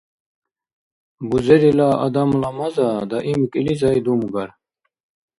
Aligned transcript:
Бузерила 1.29 1.89
адамла 2.05 2.49
маза 2.57 2.89
даим 3.11 3.41
кӀилизай 3.51 3.97
думгар. 4.05 4.49